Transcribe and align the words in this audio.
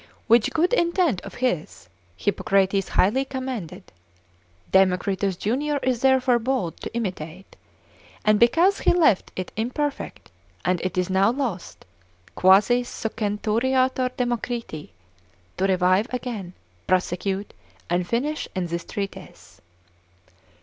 Which 0.25 0.49
good 0.49 0.73
intent 0.73 1.21
of 1.21 1.35
his, 1.35 1.87
Hippocrates 2.17 2.87
highly 2.89 3.23
commended: 3.23 3.91
Democritus 4.71 5.35
Junior 5.35 5.77
is 5.83 6.01
therefore 6.01 6.39
bold 6.39 6.77
to 6.81 6.91
imitate, 6.95 7.55
and 8.25 8.39
because 8.39 8.79
he 8.79 8.93
left 8.93 9.31
it 9.35 9.51
imperfect, 9.55 10.31
and 10.65 10.81
it 10.81 10.97
is 10.97 11.11
now 11.11 11.29
lost, 11.29 11.85
quasi 12.33 12.81
succenturiator 12.81 14.09
Democriti, 14.17 14.89
to 15.57 15.65
revive 15.65 16.07
again, 16.11 16.53
prosecute, 16.87 17.53
and 17.87 18.07
finish 18.07 18.47
in 18.55 18.65
this 18.65 18.83
treatise. 18.83 19.61